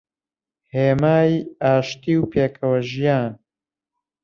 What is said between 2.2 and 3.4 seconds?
پێکەوەژیان